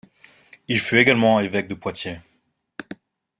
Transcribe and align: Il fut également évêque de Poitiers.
Il 0.67 0.79
fut 0.79 0.97
également 0.97 1.39
évêque 1.39 1.67
de 1.67 1.75
Poitiers. 1.75 2.17